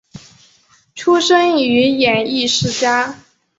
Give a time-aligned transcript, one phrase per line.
[0.95, 3.17] 出身于演艺世家。